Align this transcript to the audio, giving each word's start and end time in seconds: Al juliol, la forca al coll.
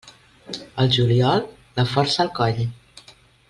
Al 0.83 0.89
juliol, 0.95 1.45
la 1.77 1.87
forca 1.93 2.25
al 2.27 2.35
coll. 2.41 2.67